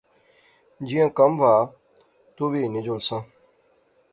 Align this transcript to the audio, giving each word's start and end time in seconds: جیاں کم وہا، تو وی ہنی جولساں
جیاں 0.87 1.09
کم 1.17 1.31
وہا، 1.41 1.57
تو 2.35 2.43
وی 2.51 2.59
ہنی 2.65 2.81
جولساں 2.85 3.21